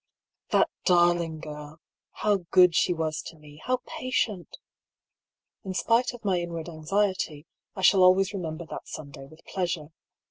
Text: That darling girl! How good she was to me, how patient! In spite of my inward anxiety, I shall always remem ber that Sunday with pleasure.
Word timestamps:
That 0.49 0.67
darling 0.83 1.41
girl! 1.41 1.79
How 2.09 2.37
good 2.49 2.73
she 2.73 2.91
was 2.91 3.21
to 3.21 3.37
me, 3.37 3.61
how 3.65 3.81
patient! 3.85 4.57
In 5.63 5.75
spite 5.75 6.15
of 6.15 6.25
my 6.25 6.39
inward 6.39 6.67
anxiety, 6.67 7.45
I 7.75 7.83
shall 7.83 8.01
always 8.01 8.31
remem 8.31 8.57
ber 8.57 8.65
that 8.65 8.87
Sunday 8.87 9.27
with 9.27 9.45
pleasure. 9.45 9.89